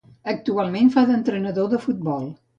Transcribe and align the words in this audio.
Actualment 0.31 0.89
fa 0.95 1.03
d'entrenador 1.11 1.71
de 1.77 1.83
futbol. 1.87 2.29